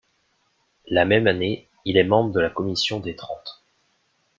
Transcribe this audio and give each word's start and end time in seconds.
La 0.87 1.05
même 1.05 1.27
année, 1.27 1.69
il 1.85 1.95
est 1.95 2.03
membre 2.03 2.33
de 2.33 2.39
la 2.39 2.49
Commission 2.49 2.99
des 2.99 3.15
Trente. 3.15 3.61